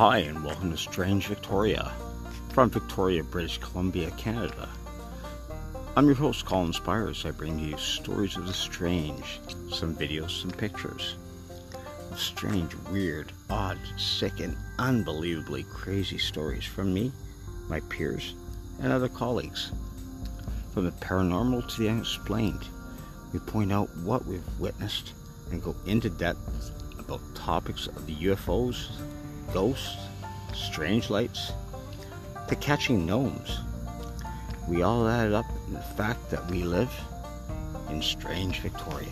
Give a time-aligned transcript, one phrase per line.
[0.00, 1.92] Hi, and welcome to Strange Victoria
[2.54, 4.66] from Victoria, British Columbia, Canada.
[5.94, 7.26] I'm your host, Colin Spires.
[7.26, 11.16] I bring you stories of the strange, some videos, some pictures
[12.16, 17.12] strange, weird, odd, sick, and unbelievably crazy stories from me,
[17.68, 18.34] my peers,
[18.80, 19.70] and other colleagues.
[20.72, 22.66] From the paranormal to the unexplained,
[23.34, 25.12] we point out what we've witnessed
[25.50, 28.88] and go into depth about topics of the UFOs,
[29.52, 29.96] ghosts,
[30.54, 31.52] strange lights,
[32.48, 33.60] to catching gnomes.
[34.68, 36.92] We all added up in the fact that we live
[37.88, 39.08] in strange Victoria.